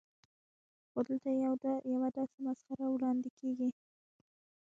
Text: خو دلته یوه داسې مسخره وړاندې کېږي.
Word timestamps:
خو 0.91 0.99
دلته 1.07 1.29
یوه 1.93 2.09
داسې 2.17 2.37
مسخره 2.47 2.85
وړاندې 2.89 3.29
کېږي. 3.39 3.69